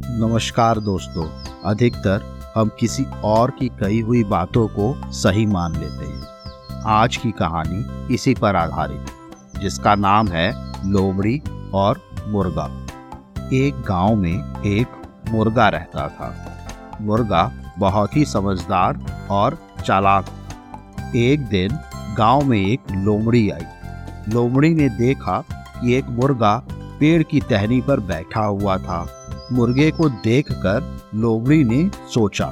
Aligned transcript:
नमस्कार 0.00 0.78
दोस्तों, 0.78 1.24
अधिकतर 1.64 2.22
हम 2.54 2.70
किसी 2.80 3.04
और 3.24 3.50
की 3.50 3.68
कही 3.68 4.00
हुई 4.00 4.24
बातों 4.24 4.66
को 4.68 5.12
सही 5.12 5.46
मान 5.46 5.72
लेते 5.72 6.04
हैं। 6.04 6.82
आज 6.86 7.16
की 7.16 7.30
कहानी 7.30 8.14
इसी 8.14 8.34
पर 8.34 8.56
आधारित 8.56 9.60
जिसका 9.60 9.94
नाम 9.94 10.28
है 10.28 10.52
लोमड़ी 10.90 11.42
और 11.74 12.00
मुर्गा। 12.26 12.66
एक 13.52 13.82
गाँव 13.88 14.14
में 14.16 14.62
एक 14.62 14.86
मुर्गा 15.30 15.68
रहता 15.68 16.08
था। 16.08 16.32
मुर्गा 17.00 17.50
बहुत 17.78 18.16
ही 18.16 18.24
समझदार 18.24 19.00
और 19.30 19.58
चालाक 19.86 21.12
एक 21.16 21.46
दिन 21.46 21.78
गाँव 22.18 22.44
में 22.44 22.58
एक 22.58 22.80
लोमड़ी 22.92 23.50
आई। 23.50 23.66
लोमड़ी 24.28 24.74
ने 24.74 24.88
देखा 24.88 25.44
कि 25.50 25.94
एक 25.94 26.08
मुर्गा 26.08 26.56
पेड़ 27.00 27.22
की 27.22 27.40
टहनी 27.40 27.80
पर 27.80 28.00
बैठा 28.00 28.44
हुआ 28.44 28.78
था। 28.78 29.15
मुर्गे 29.52 29.90
को 29.90 30.08
देखकर 30.08 31.00
लोमड़ी 31.14 31.64
ने 31.64 31.90
सोचा 32.14 32.50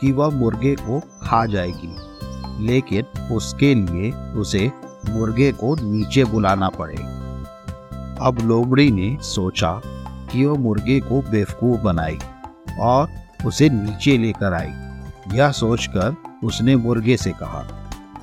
कि 0.00 0.12
वह 0.12 0.28
मुर्गे 0.28 0.74
को 0.74 1.00
खा 1.00 1.44
जाएगी, 1.46 1.96
लेकिन 2.66 3.28
उसके 3.32 3.74
लिए 3.74 4.10
उसे 4.12 4.70
मुर्गे 5.08 5.52
को 5.52 5.74
नीचे 5.74 6.24
बुलाना 6.24 6.68
पड़ेगा 6.68 8.26
अब 8.26 8.38
लोमड़ी 8.44 8.90
ने 8.90 9.16
सोचा 9.22 9.80
कि 10.32 10.44
वह 10.44 10.58
मुर्गे 10.58 10.98
को 11.00 11.20
बेवकूफ़ 11.22 11.80
बनाई 11.80 12.18
और 12.80 13.08
उसे 13.46 13.68
नीचे 13.68 14.16
लेकर 14.18 14.54
आई। 14.54 15.36
यह 15.36 15.50
सोचकर 15.50 16.16
उसने 16.44 16.76
मुर्गे 16.76 17.16
से 17.16 17.30
कहा, 17.32 17.62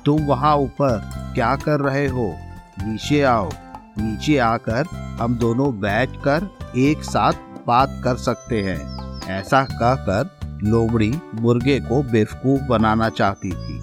तुम 0.04 0.22
वहाँ 0.22 0.56
ऊपर 0.56 1.10
क्या 1.34 1.54
कर 1.56 1.80
रहे 1.80 2.06
हो? 2.06 2.34
नीचे 2.82 3.22
आओ। 3.22 3.50
नीचे 3.98 4.36
आकर 4.38 4.86
हम 5.20 5.36
दोनों 5.36 5.72
बैठकर 5.80 6.48
एक 6.76 7.02
साथ 7.04 7.32
बात 7.68 8.00
कर 8.04 8.16
सकते 8.16 8.62
हैं। 8.62 9.20
ऐसा 9.30 9.62
कहकर 9.64 10.30
लोमड़ी 10.62 11.18
मुर्गे 11.34 11.80
को 11.80 12.02
बेवकूफ़ 12.02 12.62
बनाना 12.62 13.08
चाहती 13.08 13.52
थी। 13.52 13.80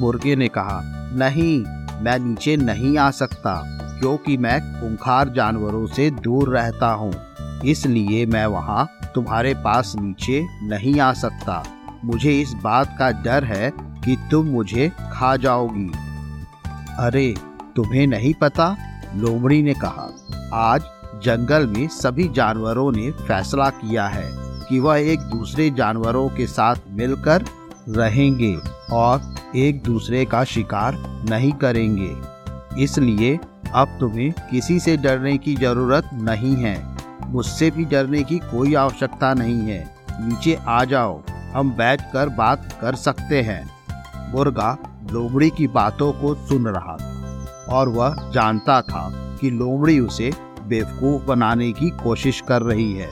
मुर्गे 0.00 0.36
ने 0.36 0.48
कहा, 0.48 0.80
नहीं, 1.14 1.64
मैं 2.02 2.18
नीचे 2.18 2.56
नहीं 2.56 2.98
आ 2.98 3.10
सकता, 3.10 3.54
क्योंकि 4.00 4.36
मैं 4.36 4.80
खूंखार 4.80 5.28
जानवरों 5.28 5.86
से 5.86 6.10
दूर 6.10 6.48
रहता 6.48 6.88
हूँ। 6.92 7.12
इसलिए 7.64 8.26
मैं 8.26 8.46
वहाँ 8.46 8.88
तुम्हारे 9.14 9.54
पास 9.54 9.92
नीचे 9.96 10.46
नहीं 10.62 11.00
आ 11.00 11.12
सकता। 11.12 11.64
मुझे 12.04 12.40
इस 12.40 12.52
बात 12.52 12.96
का 12.98 13.10
डर 13.10 13.44
है 13.44 13.70
कि 13.76 14.16
तुम 14.30 14.46
मुझे 14.46 14.92
खा 15.12 15.36
जाओगी। 15.36 15.92
अरे, 16.98 17.34
तुम्हें 17.76 18.06
नहीं 18.06 18.34
पता? 18.34 18.76
लोमड़ी 19.16 19.62
ने 19.62 19.74
कहा, 19.74 20.08
आज 20.52 20.82
जंगल 21.22 21.66
में 21.66 21.88
सभी 21.88 22.28
जानवरों 22.28 22.92
ने 22.92 23.10
फैसला 23.10 23.70
किया 23.70 24.06
है 24.06 24.30
कि 24.68 24.78
वह 24.78 24.98
एक 24.98 25.20
दूसरे 25.20 25.70
जानवरों 25.70 26.28
के 26.28 26.46
साथ 26.46 26.76
मिलकर 26.90 27.44
रहेंगे 27.88 28.58
और 28.92 29.34
एक 29.56 29.82
दूसरे 29.82 30.24
का 30.24 30.44
शिकार 30.44 30.96
नहीं 31.30 31.52
करेंगे। 31.52 32.16
इसलिए 32.82 33.38
अब 33.74 33.96
तुम्हें 34.00 34.32
किसी 34.32 34.78
से 34.80 34.96
डरने 34.96 35.38
की 35.38 35.54
ज़रूरत 35.56 36.10
नहीं 36.14 36.54
है। 36.56 36.96
मुझसे 37.22 37.70
भी 37.70 37.84
डरने 37.84 38.22
की 38.22 38.38
कोई 38.38 38.74
आवश्यकता 38.74 39.34
नहीं 39.34 39.60
है। 39.60 39.94
नीचे 40.10 40.58
आ 40.66 40.84
जाओ। 40.84 41.22
हम 41.54 41.70
बैठकर 41.70 42.28
बात 42.28 42.78
कर 42.80 42.94
सकते 42.94 43.42
हैं। 43.42 43.70
मुर्गा 44.32 44.76
लोमड़ी 45.12 45.50
की 45.50 45.66
बातों 45.66 46.12
को 46.12 46.34
सुन 46.34 46.66
रहा 46.66 46.96
था 46.96 47.12
और 47.68 47.88
वह 47.88 48.30
जानता 48.30 48.80
था 48.80 49.10
कि 49.40 49.50
लोमड़ी 49.50 49.98
उसे 50.00 50.32
बेवकूफ़ 50.68 51.22
बनाने 51.22 51.70
की 51.72 51.90
कोशिश 52.02 52.40
कर 52.40 52.62
रही 52.62 52.92
है। 52.92 53.10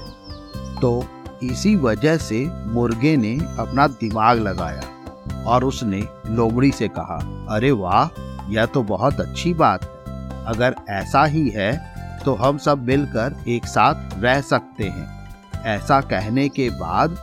तो 0.81 1.05
इसी 1.43 1.75
वजह 1.77 2.17
से 2.17 2.45
मुर्गे 2.67 3.17
ने 3.17 3.35
अपना 3.59 3.87
दिमाग 3.87 4.39
लगाया 4.39 4.83
और 5.47 5.65
उसने 5.65 6.03
लोमड़ी 6.29 6.71
से 6.71 6.89
कहा, 6.89 7.19
अरे 7.51 7.71
वाह, 7.71 8.21
यह 8.51 8.67
तो 8.67 8.83
बहुत 8.83 9.21
अच्छी 9.21 9.55
बात 9.55 9.85
है। 9.85 10.45
अगर 10.47 10.75
ऐसा 10.91 11.25
ही 11.25 11.49
है 11.49 11.73
तो 12.25 12.35
हम 12.35 12.59
सब 12.59 12.83
मिलकर 12.83 13.37
एक 13.49 13.67
साथ 13.67 14.19
रह 14.19 14.41
सकते 14.41 14.85
हैं। 14.85 15.63
ऐसा 15.67 16.01
कहने 16.01 16.49
के 16.49 16.69
बाद 16.71 17.17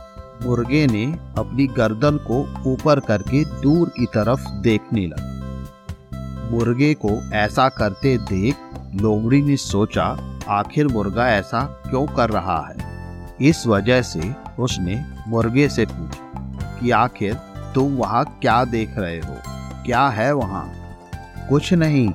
मुर्गे 0.44 0.86
ने 0.86 1.04
अपनी 1.38 1.66
गर्दन 1.66 2.16
को 2.30 2.38
ऊपर 2.66 3.00
करके 3.00 3.44
दूर 3.60 3.88
की 3.88 4.06
तरफ़ 4.06 4.48
देखने 4.62 5.06
लगा। 5.06 6.50
मुर्गे 6.50 6.92
को 6.94 7.10
ऐसा 7.32 7.68
करते 7.68 8.16
देख 8.18 8.56
लोमड़ी 8.94 9.42
ने 9.42 9.56
सोचा 9.56 10.06
आखिर 10.48 10.88
मुर्गा 10.88 11.28
ऐसा 11.28 11.60
क्यों 11.60 12.06
कर 12.06 12.30
रहा 12.30 12.66
है? 12.66 12.92
इस 13.40 13.66
वजह 13.66 14.02
से 14.02 14.34
उसने 14.58 15.04
मुर्गे 15.28 15.68
से 15.68 15.86
पूछा 15.86 16.32
कि 16.80 16.90
आखिर 16.90 17.34
तुम 17.74 17.94
वहाँ 17.94 18.38
क्या 18.42 18.64
देख 18.64 18.98
रहे 18.98 19.18
हो? 19.18 19.36
क्या 19.86 20.08
है 20.08 20.32
वहाँ? 20.32 20.72
कुछ 21.48 21.72
नहीं, 21.72 22.12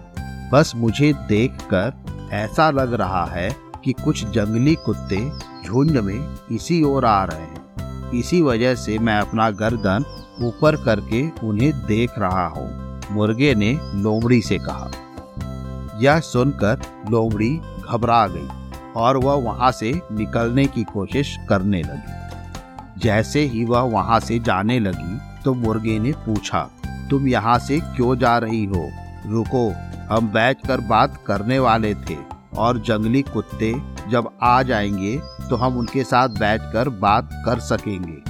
बस 0.54 0.74
मुझे 0.76 1.14
देखकर 1.14 1.94
ऐसा 2.32 2.70
लग 2.70 2.94
रहा 2.94 3.26
है 3.26 3.56
कि 3.84 3.94
कुछ 3.94 4.26
जंगली 4.26 4.76
कुत्ते 4.76 5.32
झुंड 5.66 5.92
में 5.92 6.36
इसी 6.52 6.84
ओर 6.84 7.06
आ 7.06 7.24
रहे 7.24 7.42
हैं। 7.42 8.12
इसी 8.12 8.42
वजह 8.42 8.76
से 8.76 9.00
मैं 9.00 9.20
अपना 9.20 9.50
गर्दन 9.50 10.06
ऊपर 10.42 10.76
करके 10.76 11.30
उन्हें 11.44 11.86
देख 11.86 12.12
रहा 12.18 12.48
हूँ। 12.48 13.00
मुर्गे 13.12 13.56
ने 13.56 13.80
लोमड़ी 13.84 14.42
से 14.42 14.58
कहा। 14.58 14.92
यह 16.00 16.20
सुनकर 16.20 16.82
लोमड़ी 17.09 17.62
घबरा 17.90 18.25
गई 18.28 18.48
और 18.96 19.18
वह 19.18 19.34
वहाँ 19.44 19.72
से 19.72 19.92
निकलने 20.12 20.66
की 20.68 20.84
कोशिश 20.84 21.36
करने 21.50 21.81
लगी। 21.81 23.00
जैसे 23.00 23.40
ही 23.46 23.64
वह 23.66 23.81
वहाँ 23.81 24.20
से 24.20 24.40
जाने 24.40 24.80
लगी 24.80 25.20
तो 25.44 25.53
मुर्गे 25.53 25.97
ने 26.00 26.12
पूछा, 26.26 26.62
तुम 27.09 27.28
यहाँ 27.28 27.58
से 27.59 27.80
क्यों 27.96 28.16
जा 28.18 28.38
रही 28.38 28.64
हो? 28.66 28.90
रुको, 29.26 29.70
हम 30.09 30.28
बैठकर 30.28 30.81
बात 30.88 31.22
करने 31.28 31.59
वाले 31.59 31.94
थे 32.02 32.18
और 32.58 32.80
जंगली 32.80 33.22
कुत्ते 33.24 33.74
जब 34.12 34.30
आ 34.44 34.62
जाएँगे 34.64 35.18
तो 35.50 35.56
हम 35.56 35.78
उनके 35.78 36.03
साथ 36.03 36.30
बैठकर 36.30 36.90
बात 37.00 37.30
कर 37.46 37.59
सकेंगे। 37.62 38.22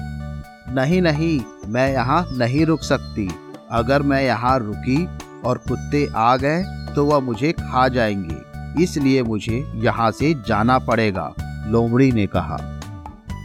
नहीं 0.74 1.02
नहीं, 1.02 1.40
मैं 1.68 1.92
यहाँ 1.94 2.26
नहीं 2.34 2.66
रुक 2.66 2.82
सकती। 2.82 3.30
अगर 3.72 4.02
मैं 4.02 4.22
यहाँ 4.24 4.58
रुकी 4.60 5.06
और 5.46 5.58
कुत्ते 5.60 6.08
आ 6.16 6.36
गए 6.38 6.64
तो 6.96 7.06
वह 7.06 7.20
मुझे 7.20 7.52
खा 7.52 7.88
जाएँगे। 7.88 8.37
इसलिए 8.82 9.24
मुझे 9.24 9.66
यहाँ 9.76 10.10
से 10.12 10.34
जाना 10.48 10.78
पड़ेगा, 10.80 11.34
लोमड़ी 11.68 12.12
ने 12.12 12.26
कहा। 12.28 12.58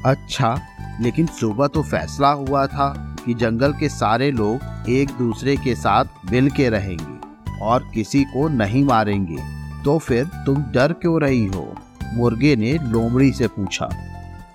अच्छा 0.06 0.58
लेकिन 1.00 1.26
सुबह 1.32 1.66
तो 1.66 1.82
फैसला 1.82 2.28
हुआ 2.28 2.66
था 2.66 2.92
कि 3.24 3.34
जंगल 3.34 3.72
के 3.72 3.88
सारे 3.88 4.30
लोग 4.30 4.88
एक 4.90 5.10
दूसरे 5.18 5.56
के 5.56 5.74
साथ 5.74 6.30
मिल 6.30 6.50
के 6.50 6.68
रहेंगे 6.68 7.58
और 7.62 7.90
किसी 7.94 8.22
को 8.24 8.48
नहीं 8.48 8.84
मारेंगे। 8.84 9.36
तो 9.84 9.98
फिर 9.98 10.24
तुम 10.46 10.62
डर 10.72 10.92
क्यों 10.92 11.20
रही 11.20 11.46
हो? 11.46 11.74
मुर्गे 12.14 12.54
ने 12.56 12.72
लोमड़ी 12.82 13.32
से 13.32 13.46
पूछा। 13.48 13.88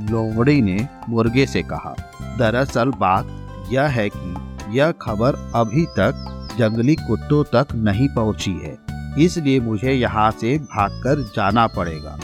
लोमड़ी 0.02 0.62
ने 0.62 0.88
मुर्गे 1.10 1.46
से 1.46 1.62
कहा, 1.64 1.96
दरअसल 2.40 2.92
बात 3.00 3.70
यह 3.72 3.88
है 3.90 4.10
कि 4.14 4.78
यह 4.78 4.92
खबर 5.02 5.36
अभी 5.56 5.86
तक 6.00 6.56
जंगली 6.58 6.96
कुत्तों 6.98 7.44
तक 7.54 7.74
नहीं 7.76 8.08
पहुँची 8.10 8.52
है। 8.54 8.78
इसलिए 9.18 9.60
मुझे 9.60 9.94
यहाँ 9.94 10.30
से 10.32 10.58
भागकर 10.58 11.22
जाना 11.36 11.66
पड़ेगा। 11.68 12.18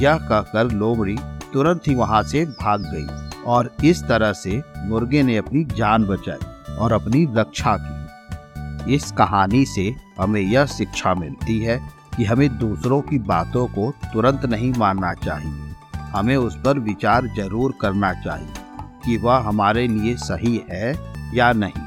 यह 0.00 0.18
कहकर 0.18 0.70
लोमड़ी 0.72 1.16
तुरंत 1.52 1.88
ही 1.88 1.94
वहाँ 1.94 2.22
से 2.22 2.44
भाग 2.44 2.82
गई 2.84 3.42
और 3.44 3.70
इस 3.84 4.02
तरह 4.04 4.32
से 4.32 4.62
मुर्गे 4.78 5.22
ने 5.22 5.36
अपनी 5.36 5.64
जान 5.76 6.04
बचाई 6.06 6.74
और 6.76 6.92
अपनी 6.92 7.24
रक्षा 7.36 7.76
की। 7.80 8.94
इस 8.94 9.10
कहानी 9.12 9.64
से 9.66 9.94
हमें 10.18 10.40
यह 10.40 10.66
शिक्षा 10.66 11.14
मिलती 11.14 11.58
है 11.60 11.78
कि 12.16 12.24
हमें 12.24 12.48
दूसरों 12.58 13.00
की 13.00 13.18
बातों 13.18 13.66
को 13.68 13.90
तुरंत 14.12 14.44
नहीं 14.44 14.72
मानना 14.72 15.12
चाहिए। 15.14 15.74
हमें 16.12 16.36
उस 16.36 16.56
पर 16.56 16.78
विचार 16.80 17.26
ज़रूर 17.36 17.74
करना 17.80 18.12
चाहिए 18.22 18.52
कि 19.04 19.16
वह 19.16 19.38
हमारे 19.38 19.86
लिए 19.88 20.14
सही 20.16 20.60
है 20.70 20.92
या 21.34 21.52
नहीं। 21.52 21.85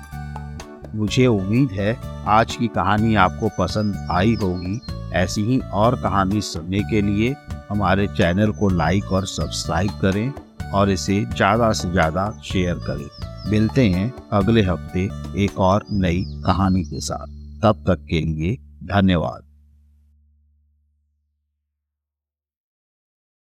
मुझे 0.96 1.26
उम्मीद 1.28 1.72
है 1.72 1.98
आज 2.28 2.56
की 2.56 2.68
कहानी 2.68 3.16
आपको 3.18 3.50
पसंद 3.60 4.08
आई 4.12 4.34
होगी। 4.36 4.80
ऐसी 5.16 5.42
ही 5.44 5.60
और 5.74 5.96
कहानी 6.02 6.42
सुनने 6.42 6.80
के 6.84 7.02
लिए 7.02 7.36
हमारे 7.70 8.08
चैनल 8.08 8.52
को 8.52 8.70
लाइक 8.70 9.12
और 9.14 9.26
सब्सक्राइब 9.28 9.92
करें 10.02 10.32
और 10.72 10.90
इसे 10.90 11.20
ज़्यादा 11.26 11.72
से 11.74 11.92
ज़्यादा 11.92 12.30
शेयर 12.44 12.76
करें। 12.88 13.52
मिलते 13.52 13.88
हैं 13.90 14.12
अगले 14.34 14.62
हफ़्ते 14.62 15.10
एक 15.44 15.60
और 15.60 15.86
नई 15.92 16.24
कहानी 16.46 16.84
के 16.84 17.00
साथ। 17.02 17.28
तब 17.64 17.84
तक 17.88 18.06
के 18.10 18.22
लिए 18.22 18.58
धन्यवाद। 18.86 19.49